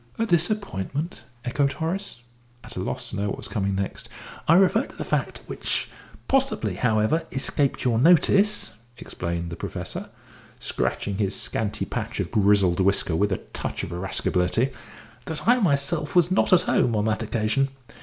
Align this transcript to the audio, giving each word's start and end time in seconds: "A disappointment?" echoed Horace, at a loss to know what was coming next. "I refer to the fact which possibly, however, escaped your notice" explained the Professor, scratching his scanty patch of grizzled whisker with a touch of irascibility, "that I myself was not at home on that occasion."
"A 0.17 0.25
disappointment?" 0.25 1.25
echoed 1.45 1.73
Horace, 1.73 2.21
at 2.63 2.75
a 2.75 2.79
loss 2.79 3.11
to 3.11 3.15
know 3.15 3.27
what 3.27 3.37
was 3.37 3.47
coming 3.47 3.75
next. 3.75 4.09
"I 4.47 4.55
refer 4.55 4.87
to 4.87 4.95
the 4.95 5.03
fact 5.05 5.41
which 5.45 5.91
possibly, 6.27 6.73
however, 6.73 7.27
escaped 7.31 7.83
your 7.83 7.99
notice" 7.99 8.71
explained 8.97 9.51
the 9.51 9.55
Professor, 9.55 10.09
scratching 10.57 11.19
his 11.19 11.35
scanty 11.39 11.85
patch 11.85 12.19
of 12.19 12.31
grizzled 12.31 12.79
whisker 12.79 13.15
with 13.15 13.31
a 13.31 13.37
touch 13.53 13.83
of 13.83 13.91
irascibility, 13.91 14.71
"that 15.25 15.47
I 15.47 15.59
myself 15.59 16.15
was 16.15 16.31
not 16.31 16.51
at 16.51 16.61
home 16.61 16.95
on 16.95 17.05
that 17.05 17.21
occasion." 17.21 17.69